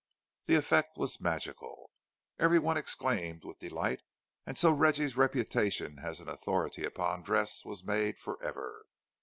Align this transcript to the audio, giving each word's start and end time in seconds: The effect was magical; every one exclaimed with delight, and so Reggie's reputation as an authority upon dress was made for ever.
The 0.47 0.55
effect 0.55 0.97
was 0.97 1.21
magical; 1.21 1.91
every 2.39 2.57
one 2.57 2.75
exclaimed 2.75 3.43
with 3.45 3.59
delight, 3.59 4.01
and 4.47 4.57
so 4.57 4.71
Reggie's 4.71 5.15
reputation 5.15 5.99
as 5.99 6.19
an 6.19 6.27
authority 6.27 6.83
upon 6.83 7.21
dress 7.21 7.63
was 7.63 7.83
made 7.83 8.17
for 8.17 8.41
ever. 8.43 8.85